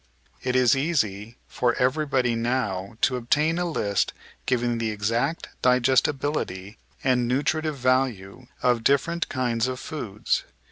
It 0.41 0.55
is 0.55 0.75
easy 0.75 1.37
for 1.47 1.75
everybody 1.75 2.33
now 2.33 2.97
to 3.01 3.17
obtain 3.17 3.59
a 3.59 3.65
list 3.69 4.13
giving 4.47 4.79
the 4.79 4.89
exact 4.89 5.49
digestibility 5.61 6.79
and 7.03 7.27
nutritive 7.27 7.77
value 7.77 8.47
of 8.63 8.83
different 8.83 9.29
kinds 9.29 9.67
of 9.67 9.79
foods. 9.79 10.43